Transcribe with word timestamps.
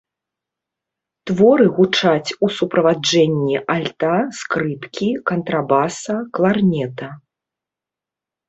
Творы 1.31 1.65
гучаць 1.79 2.31
у 2.47 2.49
суправаджэнні 2.57 3.55
альта, 3.75 4.15
скрыпкі, 4.39 5.09
кантрабаса, 5.33 6.15
кларнета. 6.39 7.09